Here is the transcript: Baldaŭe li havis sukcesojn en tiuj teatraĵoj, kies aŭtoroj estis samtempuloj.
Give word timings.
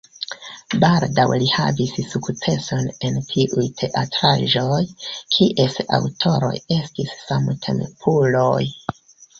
Baldaŭe 0.83 1.37
li 1.43 1.49
havis 1.55 1.91
sukcesojn 2.13 2.89
en 3.11 3.21
tiuj 3.29 3.67
teatraĵoj, 3.83 4.81
kies 5.37 5.81
aŭtoroj 6.01 6.55
estis 6.81 7.17
samtempuloj. 7.31 8.63